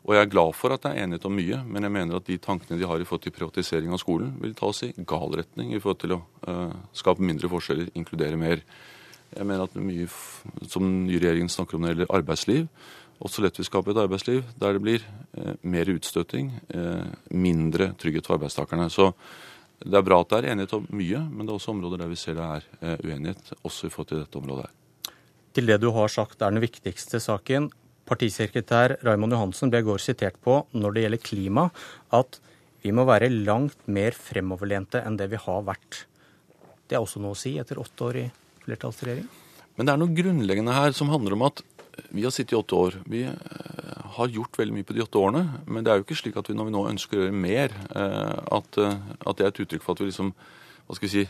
Og 0.06 0.14
jeg 0.16 0.24
er 0.24 0.32
glad 0.32 0.56
for 0.56 0.72
at 0.72 0.84
det 0.84 0.92
er 0.92 1.04
enighet 1.04 1.26
om 1.28 1.34
mye, 1.36 1.58
men 1.68 1.84
jeg 1.84 1.92
mener 1.92 2.16
at 2.16 2.28
de 2.28 2.38
tankene 2.40 2.78
de 2.80 2.88
har 2.88 3.00
i 3.00 3.08
forhold 3.08 3.26
til 3.26 3.34
privatisering 3.36 3.92
av 3.92 4.00
skolen, 4.00 4.32
vil 4.40 4.54
ta 4.56 4.70
oss 4.70 4.80
i 4.86 4.94
gal 4.96 5.36
retning 5.36 5.74
i 5.74 5.80
forhold 5.80 6.00
til 6.00 6.14
å 6.16 6.22
uh, 6.48 6.72
skape 6.96 7.20
mindre 7.20 7.50
forskjeller, 7.52 7.90
inkludere 8.00 8.38
mer. 8.40 8.64
Jeg 9.36 9.44
mener 9.46 9.66
at 9.66 9.76
mye 9.76 10.08
som 10.72 10.86
ny 10.88 11.04
nye 11.04 11.20
regjeringen 11.20 11.52
snakker 11.52 11.76
om 11.76 11.84
når 11.84 11.92
det 11.92 11.96
gjelder 11.98 12.16
arbeidsliv, 12.16 12.64
også 13.20 13.44
lett 13.44 13.60
vil 13.60 13.68
skape 13.68 13.92
et 13.92 14.00
arbeidsliv 14.00 14.42
der 14.60 14.76
det 14.76 14.82
blir 14.84 15.04
uh, 15.04 15.54
mer 15.62 15.90
utstøting, 15.92 16.52
uh, 16.74 17.06
mindre 17.30 17.92
trygghet 18.00 18.26
for 18.26 18.38
arbeidstakerne. 18.38 18.88
Så 18.92 19.10
det 19.80 19.96
er 19.96 20.04
bra 20.04 20.20
at 20.20 20.32
det 20.32 20.40
er 20.40 20.52
enighet 20.52 20.76
om 20.76 20.86
mye, 20.92 21.22
men 21.28 21.46
det 21.46 21.52
er 21.52 21.58
også 21.60 21.74
områder 21.74 22.02
der 22.02 22.10
vi 22.12 22.18
ser 22.20 22.36
det 22.36 22.48
er 22.48 23.04
uenighet, 23.04 23.54
også 23.62 23.88
i 23.88 23.92
forhold 23.92 24.10
til 24.12 24.22
dette 24.22 24.40
området 24.40 24.66
her. 24.66 24.74
Til 25.56 25.66
det 25.66 25.80
du 25.82 25.90
har 25.94 26.12
sagt 26.12 26.42
er 26.42 26.52
den 26.52 26.62
viktigste 26.62 27.20
saken, 27.22 27.70
Partisekretær 28.10 28.96
Raymond 29.06 29.36
Johansen 29.36 29.70
ble 29.70 29.84
i 29.84 29.86
går 29.86 30.02
sitert 30.02 30.38
på 30.42 30.56
når 30.74 30.94
det 30.94 31.02
gjelder 31.04 31.22
klima, 31.22 31.66
at 32.16 32.40
vi 32.82 32.92
må 32.96 33.04
være 33.06 33.28
langt 33.30 33.84
mer 33.92 34.16
fremoverlente 34.16 35.02
enn 35.04 35.18
det 35.20 35.28
vi 35.30 35.38
har 35.38 35.60
vært. 35.66 36.04
Det 36.88 36.96
er 36.96 37.04
også 37.04 37.22
noe 37.22 37.36
å 37.36 37.38
si 37.38 37.54
etter 37.60 37.78
åtte 37.78 38.06
år 38.08 38.18
i 38.18 38.24
flertallsregjering? 38.64 39.28
Men 39.76 39.86
det 39.86 39.92
er 39.92 40.00
noe 40.00 40.16
grunnleggende 40.16 40.74
her 40.74 40.96
som 40.96 41.12
handler 41.12 41.36
om 41.36 41.46
at 41.46 41.62
vi 42.08 42.24
har 42.24 42.32
sittet 42.34 42.54
i 42.54 42.58
åtte 42.58 42.76
år. 42.76 42.96
Vi 43.10 43.24
eh, 43.26 44.06
har 44.16 44.32
gjort 44.32 44.58
veldig 44.58 44.76
mye 44.76 44.86
på 44.86 44.96
de 44.96 45.04
åtte 45.04 45.20
årene. 45.20 45.44
Men 45.66 45.84
det 45.84 45.92
er 45.92 46.00
jo 46.00 46.06
ikke 46.06 46.18
slik 46.18 46.38
at 46.40 46.48
vi 46.50 46.56
når 46.56 46.70
vi 46.70 46.76
nå 46.76 46.86
ønsker 46.92 47.18
å 47.18 47.26
gjøre 47.26 47.42
mer, 47.46 47.76
eh, 47.90 48.40
at, 48.58 48.80
eh, 48.80 48.96
at 49.26 49.38
det 49.38 49.46
er 49.46 49.52
et 49.52 49.62
uttrykk 49.66 49.86
for 49.86 49.96
at 49.96 50.02
vi 50.02 50.10
liksom 50.10 50.34
hva 50.90 50.96
skal 50.96 51.06
vi 51.06 51.10
si, 51.12 51.22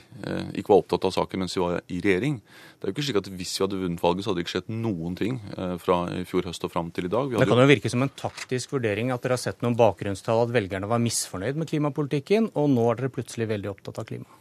ikke 0.56 0.72
var 0.72 0.78
opptatt 0.80 1.02
av 1.04 1.10
saken 1.12 1.42
mens 1.42 1.52
vi 1.52 1.60
var 1.60 1.82
i 1.92 1.98
regjering. 2.00 2.38
Det 2.40 2.86
er 2.86 2.88
jo 2.88 2.94
ikke 2.94 3.02
slik 3.04 3.18
at 3.20 3.26
Hvis 3.28 3.50
vi 3.58 3.64
hadde 3.66 3.80
vunnet 3.82 4.00
valget, 4.00 4.24
så 4.24 4.30
hadde 4.30 4.40
det 4.40 4.44
ikke 4.46 4.54
skjedd 4.54 4.70
noen 4.72 5.18
ting 5.18 5.36
fra 5.84 5.98
i 6.16 6.22
fjor 6.24 6.48
høst 6.48 6.64
og 6.64 6.72
fram 6.72 6.88
til 6.96 7.10
i 7.10 7.12
dag. 7.12 7.36
det 7.36 7.48
kan 7.50 7.60
jo 7.60 7.68
virke 7.68 7.92
som 7.92 8.00
en 8.00 8.08
taktisk 8.08 8.72
vurdering 8.72 9.12
at 9.12 9.20
dere 9.20 9.36
har 9.36 9.42
sett 9.42 9.60
noen 9.60 9.76
bakgrunnstall 9.76 10.46
at 10.46 10.54
velgerne 10.56 10.88
var 10.88 11.04
misfornøyd 11.04 11.60
med 11.60 11.68
klimapolitikken, 11.68 12.48
og 12.56 12.72
nå 12.72 12.88
er 12.88 13.02
dere 13.02 13.12
plutselig 13.12 13.50
veldig 13.52 13.74
opptatt 13.74 14.00
av 14.00 14.08
klima. 14.08 14.40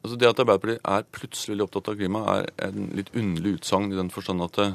Altså 0.00 0.16
Det 0.16 0.30
at 0.30 0.38
Arbeiderpartiet 0.40 0.86
er 0.88 1.08
plutselig 1.12 1.64
opptatt 1.66 1.90
av 1.92 1.98
klima, 1.98 2.20
er 2.32 2.70
en 2.70 2.86
litt 2.96 3.10
underlig 3.12 3.58
utsagn 3.58 3.90
i 3.92 3.98
den 3.98 4.08
forstand 4.08 4.40
at 4.46 4.56
det, 4.56 4.68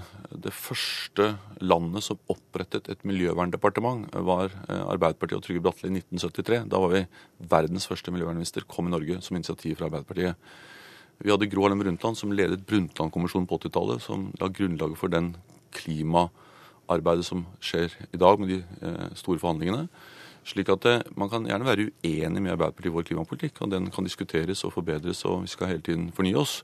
det, 0.43 0.53
første 0.53 1.31
landet 1.65 2.05
som 2.05 2.19
opprettet 2.29 2.91
et 2.93 3.01
miljøverndepartement, 3.09 4.05
var 4.27 4.53
eh, 4.67 4.83
Arbeiderpartiet 4.83 5.39
og 5.39 5.47
Trygve 5.47 5.63
Bratteli 5.65 5.89
i 5.89 6.03
1973. 6.03 6.59
Da 6.69 6.81
var 6.83 6.93
vi 6.93 7.01
verdens 7.55 7.89
første 7.89 8.13
miljøvernminister, 8.13 8.67
kom 8.69 8.91
i 8.91 8.93
Norge 8.93 9.17
som 9.25 9.39
initiativ 9.39 9.79
fra 9.79 9.89
Arbeiderpartiet. 9.89 10.37
Vi 11.25 11.33
hadde 11.33 11.49
Gro 11.49 11.65
Harlem 11.65 11.81
Brundtland 11.81 12.19
som 12.19 12.33
ledet 12.35 12.61
Brundtland-kommisjonen 12.69 13.49
på 13.49 13.57
80-tallet, 13.63 14.05
som 14.05 14.27
la 14.37 14.51
grunnlaget 14.53 14.99
for 14.99 15.09
den 15.09 15.31
klimaarbeidet 15.73 17.25
som 17.25 17.47
skjer 17.63 17.97
i 18.11 18.21
dag 18.21 18.37
med 18.37 18.53
de 18.53 18.61
eh, 18.61 19.09
store 19.17 19.41
forhandlingene. 19.41 19.87
Slik 20.45 20.69
at 20.69 20.85
eh, 20.89 21.01
Man 21.17 21.31
kan 21.31 21.47
gjerne 21.47 21.65
være 21.65 21.87
uenig 22.03 22.41
med 22.43 22.53
Arbeiderpartiet 22.53 22.91
i 22.91 22.95
vår 22.95 23.07
klimapolitikk, 23.09 23.63
og 23.65 23.71
den 23.73 23.89
kan 23.93 24.05
diskuteres 24.05 24.61
og 24.67 24.75
forbedres, 24.75 25.23
og 25.25 25.43
vi 25.45 25.51
skal 25.51 25.73
hele 25.73 25.85
tiden 25.85 26.11
fornye 26.15 26.37
oss. 26.37 26.59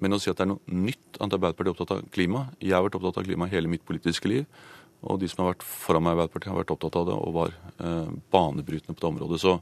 Men 0.00 0.16
å 0.16 0.20
si 0.22 0.30
at 0.32 0.38
det 0.40 0.46
er 0.46 0.52
noe 0.54 0.82
nytt 0.88 1.20
at 1.20 1.36
Arbeiderpartiet 1.36 1.70
er 1.70 1.76
opptatt 1.76 1.96
av 1.96 2.12
klima 2.14 2.46
Jeg 2.58 2.74
har 2.74 2.84
vært 2.86 2.98
opptatt 2.98 3.20
av 3.20 3.26
klima 3.28 3.50
hele 3.50 3.70
mitt 3.70 3.84
politiske 3.86 4.30
liv. 4.30 4.46
Og 5.00 5.20
de 5.20 5.28
som 5.30 5.44
har 5.44 5.54
vært 5.54 5.64
foran 5.64 6.04
meg 6.04 6.12
i 6.12 6.16
Arbeiderpartiet, 6.18 6.52
har 6.52 6.60
vært 6.60 6.72
opptatt 6.74 6.98
av 7.00 7.06
det 7.08 7.18
og 7.18 7.36
var 7.36 7.54
eh, 7.54 8.16
banebrytende 8.32 8.96
på 8.96 9.04
det 9.04 9.10
området. 9.10 9.40
Så 9.42 9.54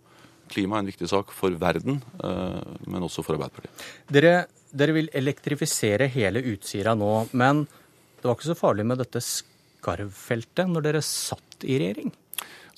klima 0.51 0.79
er 0.79 0.85
en 0.85 0.91
viktig 0.91 1.11
sak 1.11 1.35
for 1.37 1.55
verden, 1.61 2.01
eh, 2.25 2.73
men 2.89 3.05
også 3.07 3.25
for 3.27 3.37
Arbeiderpartiet. 3.37 3.85
Dere, 4.11 4.33
dere 4.73 4.97
vil 4.97 5.13
elektrifisere 5.21 6.09
hele 6.15 6.43
Utsira 6.55 6.97
nå, 6.99 7.13
men 7.39 7.67
det 7.69 8.27
var 8.27 8.39
ikke 8.39 8.51
så 8.51 8.59
farlig 8.59 8.89
med 8.89 8.99
dette 9.03 9.23
skarvfeltet 9.23 10.73
når 10.73 10.89
dere 10.89 11.05
satt 11.07 11.69
i 11.69 11.79
regjering? 11.79 12.11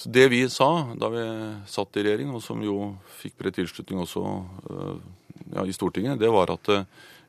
Så 0.01 0.09
Det 0.09 0.31
vi 0.33 0.41
sa 0.49 0.95
da 0.97 1.11
vi 1.13 1.23
satt 1.69 1.97
i 2.01 2.03
regjering, 2.07 2.31
og 2.33 2.41
som 2.41 2.63
jo 2.65 2.95
fikk 3.21 3.35
bred 3.37 3.53
tilslutning 3.53 4.01
også 4.01 4.23
øh, 4.25 4.95
ja, 5.53 5.65
i 5.69 5.75
Stortinget, 5.77 6.17
det 6.23 6.31
var 6.33 6.49
at 6.55 6.71
øh, 6.73 6.87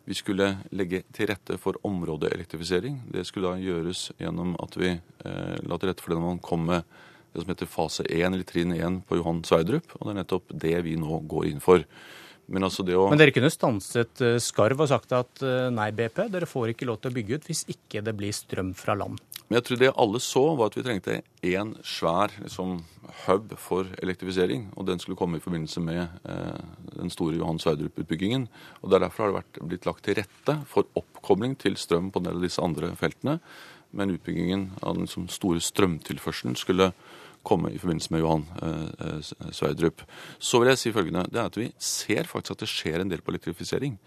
vi 0.08 0.16
skulle 0.16 0.48
legge 0.72 1.02
til 1.12 1.28
rette 1.28 1.58
for 1.60 1.76
områdeelektrifisering. 1.84 3.02
Det 3.12 3.26
skulle 3.28 3.52
da 3.52 3.60
gjøres 3.60 4.06
gjennom 4.22 4.56
at 4.64 4.78
vi 4.80 4.94
eh, 4.94 5.58
la 5.68 5.78
til 5.82 5.92
rette 5.92 6.06
for 6.06 6.14
det 6.14 6.22
når 6.22 6.30
man 6.30 6.40
kom 6.40 6.64
med 6.70 6.88
det 7.34 7.44
som 7.44 7.52
heter 7.52 7.70
fase 7.74 8.06
1, 8.08 8.24
eller 8.30 8.48
trinn 8.48 8.72
1 8.78 9.02
på 9.10 9.20
Johan 9.20 9.44
Sverdrup. 9.48 9.92
Og 10.00 10.08
det 10.08 10.14
er 10.14 10.20
nettopp 10.22 10.56
det 10.64 10.74
vi 10.88 10.96
nå 11.00 11.20
går 11.28 11.50
inn 11.52 11.60
for. 11.64 11.84
Men, 12.48 12.70
altså 12.70 12.88
å... 12.88 13.10
Men 13.12 13.20
dere 13.20 13.36
kunne 13.36 13.52
stanset 13.52 14.24
Skarv 14.44 14.84
og 14.84 14.90
sagt 14.92 15.12
at 15.16 15.44
nei, 15.76 15.92
BP, 15.96 16.24
dere 16.32 16.50
får 16.50 16.72
ikke 16.72 16.88
lov 16.88 17.04
til 17.04 17.12
å 17.12 17.20
bygge 17.20 17.40
ut 17.40 17.52
hvis 17.52 17.68
ikke 17.72 18.04
det 18.04 18.16
blir 18.20 18.36
strøm 18.36 18.74
fra 18.80 18.96
land? 19.00 19.20
Men 19.52 19.58
jeg 19.58 19.66
tror 19.68 19.80
det 19.82 19.88
alle 20.00 20.20
så, 20.24 20.42
var 20.56 20.70
at 20.70 20.76
vi 20.78 20.82
trengte 20.86 21.14
én 21.44 21.74
svær 21.84 22.32
liksom, 22.40 22.78
hub 23.26 23.50
for 23.60 23.90
elektrifisering. 24.00 24.70
Og 24.80 24.86
den 24.88 25.02
skulle 25.04 25.20
komme 25.20 25.42
i 25.42 25.44
forbindelse 25.44 25.84
med 25.84 26.06
eh, 26.24 26.62
den 26.94 27.12
store 27.12 27.36
Johan 27.36 27.60
Sverdrup-utbyggingen. 27.60 28.46
Og 28.80 28.94
Derfor 28.96 29.26
har 29.26 29.34
det 29.34 29.38
vært, 29.42 29.60
blitt 29.74 29.90
lagt 29.90 30.06
til 30.08 30.16
rette 30.22 30.56
for 30.72 30.88
oppkobling 30.96 31.58
til 31.60 31.76
strøm 31.76 32.14
på 32.16 32.22
en 32.22 32.30
del 32.30 32.40
av 32.40 32.48
disse 32.48 32.64
andre 32.64 32.94
feltene. 32.96 33.42
Men 33.92 34.16
utbyggingen 34.16 34.70
av 34.80 34.96
den 34.96 35.10
liksom, 35.10 35.28
store 35.28 35.60
strømtilførselen 35.60 36.56
skulle 36.56 36.94
komme 37.44 37.74
i 37.76 37.84
forbindelse 37.84 38.16
med 38.16 38.24
Johan 38.24 38.48
eh, 38.64 38.90
eh 39.04 39.52
Sverdrup. 39.52 40.08
Så 40.40 40.64
vil 40.64 40.72
jeg 40.72 40.80
si 40.80 40.96
følgende. 40.96 41.28
Det 41.28 41.44
er 41.44 41.52
at 41.52 41.60
vi 41.60 41.74
ser 41.76 42.24
faktisk 42.24 42.56
at 42.56 42.64
det 42.64 42.72
skjer 42.72 43.04
en 43.04 43.12
del 43.12 43.20
på 43.20 43.36
elektrifisering. 43.36 44.00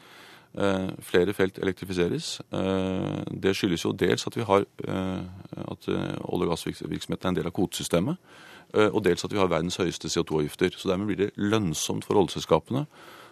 Eh, 0.55 0.91
flere 1.03 1.35
felt 1.35 1.59
elektrifiseres. 1.59 2.39
Eh, 2.55 3.23
det 3.43 3.57
skyldes 3.59 3.83
jo 3.83 3.91
dels 3.99 4.27
at 4.29 4.37
vi 4.39 4.47
har 4.47 4.63
eh, 4.87 5.23
at 5.67 5.89
olje- 5.91 6.47
og 6.47 6.53
gassvirksomheten 6.53 7.27
er 7.27 7.33
en 7.33 7.39
del 7.41 7.51
av 7.51 7.55
kvotesystemet. 7.57 8.35
Og 8.75 9.05
dels 9.07 9.23
at 9.23 9.31
vi 9.31 9.39
har 9.39 9.47
verdens 9.47 9.77
høyeste 9.79 10.09
CO2-avgifter. 10.11 10.75
Så 10.75 10.89
dermed 10.91 11.07
blir 11.07 11.19
det 11.21 11.37
lønnsomt 11.39 12.03
for 12.03 12.19
oljeselskapene 12.19 12.89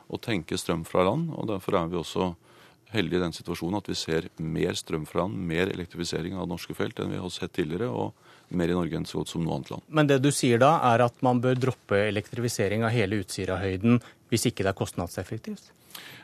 å 0.07 0.21
tenke 0.23 0.55
strøm 0.55 0.85
fra 0.87 1.03
land. 1.09 1.33
og 1.35 1.49
Derfor 1.51 1.81
er 1.81 1.89
vi 1.91 1.99
også 1.99 2.29
heldige 2.93 3.19
i 3.19 3.23
den 3.25 3.35
situasjonen 3.35 3.81
at 3.81 3.91
vi 3.91 3.97
ser 3.99 4.29
mer 4.39 4.79
strøm 4.79 5.03
fra 5.09 5.25
land, 5.25 5.35
mer 5.35 5.73
elektrifisering 5.73 6.37
av 6.39 6.47
norske 6.47 6.77
felt 6.79 7.01
enn 7.01 7.11
vi 7.11 7.19
har 7.19 7.35
sett 7.35 7.57
tidligere. 7.59 7.91
og 7.91 8.15
mer 8.53 8.69
i 8.69 8.77
Norge 8.77 8.99
enn 8.99 9.07
så 9.09 9.23
godt 9.23 9.33
som 9.33 9.45
noe 9.45 9.57
annet 9.57 9.71
land. 9.73 9.85
Men 9.89 10.07
det 10.11 10.19
du 10.21 10.31
sier 10.31 10.61
da, 10.61 10.75
er 10.93 11.07
at 11.07 11.23
man 11.25 11.41
bør 11.41 11.57
droppe 11.57 11.97
elektrifisering 12.11 12.85
av 12.85 12.93
hele 12.93 13.23
Utsirahøyden 13.23 14.03
hvis 14.29 14.45
ikke 14.51 14.67
det 14.67 14.75
er 14.75 14.79
kostnadseffektivt? 14.79 15.73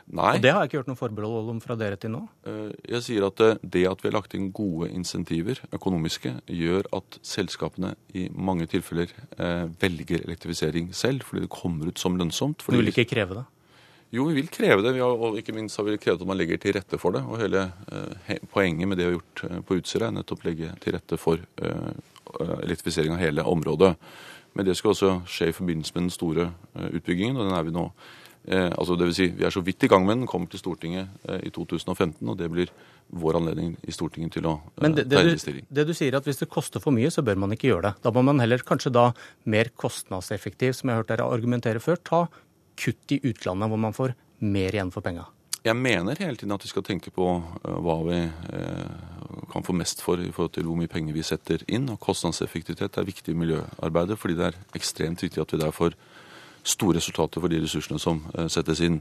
Nei. 0.09 0.31
Og 0.35 0.41
Det 0.41 0.51
har 0.53 0.63
jeg 0.63 0.71
ikke 0.71 0.79
hørt 0.81 0.89
noen 0.89 0.97
forbehold 0.97 1.51
om 1.53 1.59
fra 1.61 1.75
dere 1.77 1.97
til 2.01 2.13
nå? 2.15 2.23
Eh, 2.49 2.71
jeg 2.95 3.05
sier 3.05 3.27
at 3.27 3.43
eh, 3.45 3.59
det 3.61 3.85
at 3.85 4.01
vi 4.01 4.09
har 4.09 4.15
lagt 4.15 4.33
inn 4.37 4.49
gode 4.55 4.89
insentiver, 4.89 5.61
økonomiske, 5.75 6.33
gjør 6.49 6.89
at 6.97 7.19
selskapene 7.25 7.93
i 8.17 8.25
mange 8.33 8.65
tilfeller 8.71 9.13
eh, 9.37 9.67
velger 9.81 10.25
elektrifisering 10.25 10.89
selv, 10.97 11.27
fordi 11.27 11.45
det 11.45 11.53
kommer 11.53 11.91
ut 11.91 12.01
som 12.01 12.17
lønnsomt. 12.17 12.65
Du 12.65 12.79
vil 12.79 12.89
ikke 12.89 13.05
kreve 13.11 13.41
det? 13.41 13.45
Jo, 14.09 14.25
vi 14.25 14.39
vil 14.39 14.49
kreve 14.49 14.81
det. 14.81 14.95
Vi 14.95 15.03
har, 15.05 15.13
og 15.13 15.37
ikke 15.37 15.53
minst 15.53 15.77
har 15.77 15.85
vi 15.85 15.99
krevet 16.01 16.23
at 16.23 16.29
man 16.29 16.39
legger 16.39 16.57
til 16.57 16.73
rette 16.79 16.97
for 16.97 17.13
det. 17.13 17.21
Og 17.29 17.37
hele 17.43 17.67
eh, 17.93 18.39
Poenget 18.49 18.89
med 18.89 18.97
det 18.97 19.05
vi 19.05 19.11
har 19.11 19.19
gjort 19.19 19.67
på 19.67 19.77
Utsira, 19.77 20.09
er 20.09 20.17
nettopp 20.17 20.47
legge 20.47 20.71
til 20.81 20.97
rette 20.97 21.19
for 21.21 21.37
eh, 21.37 21.91
elektrifisering 22.63 23.13
av 23.13 23.21
hele 23.21 23.45
området. 23.45 23.93
Men 24.57 24.65
det 24.65 24.73
skal 24.79 24.95
også 24.95 25.11
skje 25.29 25.51
i 25.51 25.53
forbindelse 25.53 25.93
med 25.93 26.07
den 26.07 26.13
store 26.13 26.47
utbyggingen, 26.73 27.37
og 27.37 27.45
den 27.45 27.53
er 27.53 27.67
vi 27.67 27.73
nå 27.75 27.85
altså 28.47 28.95
det 28.97 29.05
vil 29.09 29.15
si, 29.15 29.27
Vi 29.35 29.45
er 29.45 29.53
så 29.53 29.61
vidt 29.61 29.83
i 29.83 29.89
gang 29.91 30.05
med 30.07 30.17
den, 30.17 30.27
kommer 30.27 30.49
til 30.49 30.61
Stortinget 30.61 31.09
eh, 31.29 31.41
i 31.45 31.51
2015. 31.53 32.27
og 32.27 32.37
Det 32.37 32.49
blir 32.49 32.71
vår 33.09 33.39
anledning 33.41 33.75
i 33.83 33.91
Stortinget 33.91 34.37
til 34.37 34.47
å 34.49 34.55
eh, 34.57 34.81
Men 34.81 34.95
det, 34.95 35.07
det, 35.11 35.23
du, 35.27 35.59
det 35.69 35.87
du 35.89 35.93
sier 35.93 36.17
at 36.17 36.25
Hvis 36.25 36.41
det 36.41 36.49
koster 36.49 36.81
for 36.83 36.95
mye, 36.95 37.11
så 37.11 37.21
bør 37.25 37.41
man 37.43 37.53
ikke 37.53 37.69
gjøre 37.69 37.89
det. 37.89 37.93
Da 38.05 38.13
må 38.15 38.23
man 38.25 38.39
heller 38.39 38.63
kanskje 38.65 38.93
da 38.95 39.09
mer 39.43 39.71
kostnadseffektiv, 39.75 40.73
som 40.77 40.89
jeg 40.89 40.97
har 40.97 41.03
hørt 41.03 41.11
dere 41.11 41.27
argumentere 41.29 41.83
før, 41.83 41.99
ta 41.99 42.23
kutt 42.79 43.11
i 43.11 43.19
utlandet 43.27 43.69
hvor 43.69 43.81
man 43.81 43.95
får 43.95 44.15
mer 44.39 44.73
igjen 44.73 44.93
for 44.93 45.05
penga. 45.05 45.27
Jeg 45.59 45.75
mener 45.75 46.15
hele 46.15 46.39
tiden 46.39 46.55
at 46.55 46.63
vi 46.63 46.71
skal 46.71 46.85
tenke 46.87 47.11
på 47.11 47.25
hva 47.83 47.97
vi 48.07 48.19
kan 49.51 49.65
få 49.65 49.75
mest 49.75 49.99
for 50.01 50.21
i 50.23 50.31
forhold 50.31 50.53
til 50.55 50.69
hvor 50.69 50.77
mye 50.79 50.87
penger 50.87 51.13
vi 51.17 51.25
setter 51.27 51.65
inn. 51.67 51.89
og 51.91 51.99
Kostnadseffektivitet 51.99 52.95
er 52.95 53.07
viktig 53.09 53.35
i 53.35 53.41
miljøarbeidet, 53.41 54.15
fordi 54.19 54.37
det 54.39 54.47
er 54.47 54.59
ekstremt 54.79 55.23
viktig 55.25 55.43
at 55.43 55.51
vi 55.51 55.59
der 55.59 55.75
får 55.75 55.97
store 56.63 56.97
resultater 56.97 57.41
for 57.41 57.51
de 57.51 57.61
ressursene 57.63 57.99
som 58.01 58.21
eh, 58.35 58.49
settes 58.51 58.81
inn. 58.85 58.99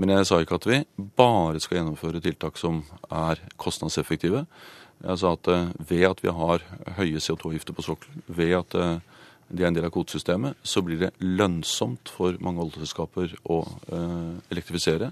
Men 0.00 0.14
jeg 0.16 0.28
sa 0.28 0.40
ikke 0.42 0.58
at 0.58 0.68
vi 0.68 0.80
bare 1.18 1.62
skal 1.62 1.80
gjennomføre 1.80 2.22
tiltak 2.24 2.58
som 2.58 2.82
er 3.10 3.42
kostnadseffektive. 3.60 4.44
Jeg 5.04 5.20
sa 5.20 5.34
at 5.36 5.50
eh, 5.50 5.66
ved 5.90 6.06
at 6.10 6.22
vi 6.24 6.34
har 6.34 6.64
høye 6.98 7.22
CO2-avgifter 7.22 7.76
på 7.76 7.86
sokkelen, 7.86 8.24
ved 8.26 8.54
at 8.60 8.78
eh, 8.78 8.94
de 9.54 9.62
er 9.62 9.68
en 9.68 9.76
del 9.76 9.86
av 9.86 9.92
kvotesystemet, 9.94 10.56
så 10.64 10.82
blir 10.82 11.02
det 11.02 11.12
lønnsomt 11.20 12.08
for 12.10 12.38
mange 12.42 12.64
oljeselskaper 12.64 13.34
å 13.52 13.58
elektrifisere, 14.48 15.10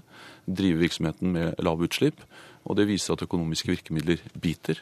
drive 0.49 0.81
virksomheten 0.81 1.29
med 1.35 1.61
lave 1.63 1.85
utslipp. 1.85 2.17
Og 2.65 2.79
det 2.79 2.87
viser 2.89 3.13
at 3.13 3.21
økonomiske 3.23 3.69
virkemidler 3.69 4.25
biter. 4.33 4.81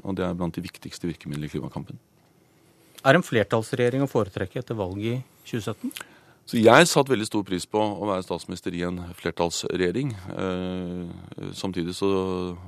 Og 0.00 0.16
det 0.16 0.24
er 0.24 0.34
blant 0.40 0.56
de 0.56 0.64
viktigste 0.64 1.06
virkemidlene 1.10 1.50
i 1.50 1.52
klimakampen. 1.52 2.00
Er 3.04 3.18
en 3.18 3.26
flertallsregjering 3.26 4.02
å 4.06 4.10
foretrekke 4.10 4.62
etter 4.64 4.80
valget 4.80 5.20
i 5.20 5.33
2017? 5.44 5.92
Så 6.44 6.58
Jeg 6.60 6.88
satte 6.90 7.08
veldig 7.08 7.24
stor 7.24 7.44
pris 7.46 7.64
på 7.64 7.80
å 7.80 8.04
være 8.04 8.24
statsminister 8.26 8.74
i 8.76 8.82
en 8.84 8.98
flertallsregjering. 9.16 10.10
Eh, 10.12 11.52
samtidig 11.56 11.94
så 11.96 12.08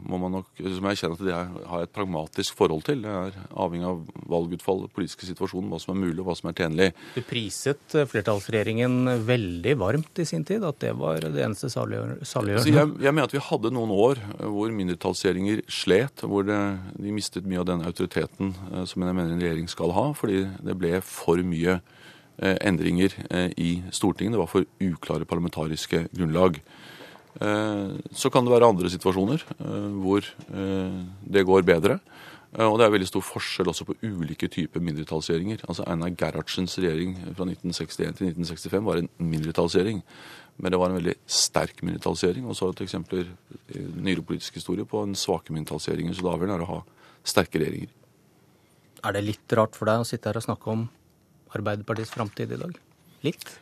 må 0.00 0.16
man 0.22 0.38
nok 0.38 0.62
som 0.62 0.86
jeg 0.88 1.00
kjenner 1.02 1.18
at 1.18 1.24
det 1.26 1.34
har 1.36 1.82
jeg 1.82 1.88
et 1.90 1.92
pragmatisk 1.92 2.56
forhold 2.56 2.86
til. 2.86 3.02
Det 3.04 3.12
er 3.12 3.36
avhengig 3.52 3.90
av 3.90 3.98
valgutfall, 4.32 4.86
politiske 4.96 5.28
situasjonen, 5.28 5.68
hva 5.68 5.80
som 5.82 5.92
er 5.92 6.00
mulig 6.06 6.22
og 6.22 6.30
hva 6.30 6.36
som 6.38 6.48
er 6.48 6.56
tjenlig. 6.56 6.86
Du 7.18 7.20
priset 7.28 7.98
flertallsregjeringen 8.14 9.12
veldig 9.28 9.76
varmt 9.82 10.22
i 10.24 10.28
sin 10.28 10.48
tid, 10.48 10.64
at 10.64 10.80
det 10.80 10.94
var 10.96 11.28
det 11.28 11.44
eneste 11.44 11.68
saliggjørende? 11.68 12.64
Jeg, 12.64 12.94
jeg, 12.96 13.12
mener 13.12 13.28
at 13.28 13.36
vi 13.36 13.44
hadde 13.44 13.74
noen 13.76 13.92
år 13.92 14.22
hvor 14.40 14.72
mindretallsregjeringer 14.72 15.66
slet, 15.68 16.24
hvor 16.24 16.48
det, 16.48 16.62
de 16.96 17.12
mistet 17.12 17.44
mye 17.44 17.60
av 17.60 17.68
den 17.74 17.84
autoriteten 17.84 18.56
eh, 18.72 18.88
som 18.88 19.04
jeg 19.04 19.12
mener 19.12 19.36
en 19.36 19.44
regjering 19.44 19.68
skal 19.68 19.92
ha, 19.92 20.08
fordi 20.16 20.46
det 20.64 20.80
ble 20.80 21.04
for 21.04 21.44
mye 21.44 21.76
Eh, 21.76 22.15
endringer 22.38 23.14
eh, 23.30 23.50
i 23.56 23.70
Stortinget. 23.90 24.34
Det 24.36 24.42
var 24.42 24.50
for 24.50 24.66
uklare 24.82 25.28
parlamentariske 25.28 26.06
grunnlag. 26.12 26.60
Eh, 27.40 27.88
så 28.12 28.30
kan 28.32 28.44
det 28.44 28.52
være 28.52 28.68
andre 28.68 28.92
situasjoner 28.92 29.44
hvor 30.00 30.26
det 31.24 31.46
går 31.46 31.68
bedre. 31.68 32.00
Og 32.56 32.78
det 32.78 32.86
er 32.86 32.92
veldig 32.94 33.08
stor 33.10 33.24
forskjell 33.26 33.68
også 33.68 33.84
på 33.84 33.96
ulike 34.06 34.48
typer 34.48 34.80
mindretallsregjeringer. 34.80 35.66
Altså 35.68 35.84
Einar 35.84 36.14
Gerhardsens 36.16 36.78
regjering 36.78 37.16
fra 37.36 37.44
1961 37.44 38.16
til 38.16 38.30
1965 38.30 38.86
var 38.86 39.00
en 39.02 39.10
mindretallsregjering. 39.20 40.00
Men 40.56 40.72
det 40.72 40.80
var 40.80 40.88
en 40.88 40.96
veldig 40.96 41.16
sterk 41.28 41.82
mindretallsregjering. 41.84 42.46
Og 42.48 42.56
så 42.56 42.64
har 42.64 42.72
vi 42.78 42.86
eksempler 42.86 43.28
i 43.76 43.84
nyere 44.06 44.24
politisk 44.24 44.56
historie 44.56 44.88
på 44.88 45.02
en 45.04 45.12
svake 45.18 45.52
mindretallsregjeringer. 45.52 46.16
Så 46.16 46.24
det 46.24 46.32
avgjørende 46.32 46.56
er 46.56 46.64
å 46.64 46.70
ha 46.70 46.80
sterke 47.26 47.60
regjeringer. 47.60 47.92
Er 49.04 49.18
det 49.18 49.26
litt 49.26 49.56
rart 49.58 49.76
for 49.76 49.90
deg 49.90 50.00
å 50.00 50.08
sitte 50.08 50.30
her 50.30 50.40
og 50.40 50.46
snakke 50.46 50.72
om 50.72 50.86
Arbeiderpartiets 51.56 52.12
framtid 52.14 52.52
i 52.54 52.60
dag? 52.60 52.76
Litt? 53.26 53.56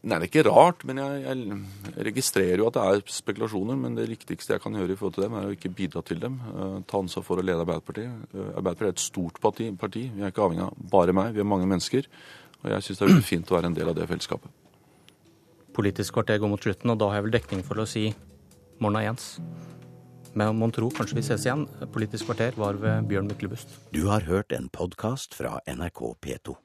Nei, 0.00 0.16
det 0.16 0.24
er 0.24 0.28
ikke 0.28 0.42
rart, 0.46 0.82
men 0.86 0.98
jeg, 1.00 1.22
jeg, 1.24 1.58
registrerer 2.06 2.62
jo 2.62 2.68
at 2.70 2.76
det 2.76 2.84
er 2.86 3.02
spekulasjoner. 3.10 3.78
Men 3.78 3.98
det 3.98 4.06
viktigste 4.10 4.54
jeg 4.54 4.62
kan 4.62 4.76
gjøre 4.78 4.94
i 4.94 4.98
forhold 4.98 5.16
til 5.16 5.26
dem, 5.26 5.36
er 5.38 5.48
å 5.48 5.54
ikke 5.54 5.72
bidra 5.76 6.02
til 6.06 6.22
dem. 6.22 6.38
Uh, 6.54 6.78
ta 6.88 7.00
ansvar 7.02 7.26
for 7.26 7.42
å 7.42 7.44
lede 7.44 7.64
Arbeiderpartiet. 7.64 8.30
Uh, 8.34 8.52
Arbeiderpartiet 8.58 8.88
er 8.88 8.96
et 8.96 9.04
stort 9.04 9.40
parti, 9.42 9.68
parti. 9.78 10.06
Vi 10.14 10.24
er 10.24 10.32
ikke 10.32 10.46
avhengig 10.46 10.66
av 10.68 10.86
bare 10.94 11.14
meg, 11.16 11.34
vi 11.36 11.42
er 11.42 11.50
mange 11.50 11.68
mennesker. 11.70 12.06
Og 12.62 12.70
jeg 12.74 12.86
syns 12.86 13.00
det 13.00 13.06
er 13.06 13.12
veldig 13.12 13.28
fint 13.28 13.50
å 13.52 13.58
være 13.58 13.70
en 13.72 13.78
del 13.78 13.92
av 13.92 13.98
det 13.98 14.08
fellesskapet. 14.10 14.56
Politisk 15.76 16.16
kvarter 16.16 16.40
går 16.42 16.50
mot 16.52 16.62
slutten, 16.62 16.92
og 16.92 16.98
da 17.00 17.10
har 17.10 17.20
jeg 17.20 17.28
vel 17.28 17.36
dekning 17.38 17.66
for 17.66 17.82
å 17.82 17.88
si 17.88 18.08
morna, 18.82 19.04
Jens. 19.06 19.36
Men 20.38 20.54
mon 20.58 20.70
tro, 20.74 20.90
kanskje 20.94 21.18
vi 21.18 21.26
ses 21.26 21.46
igjen. 21.46 21.66
Politisk 21.94 22.30
kvarter 22.30 22.58
var 22.58 22.78
ved 22.78 23.10
Bjørn 23.10 23.30
Myklebust. 23.30 23.78
Du 23.94 24.04
har 24.12 24.26
hørt 24.30 24.54
en 24.54 24.70
podkast 24.70 25.34
fra 25.34 25.58
NRK 25.66 26.04
P2. 26.22 26.60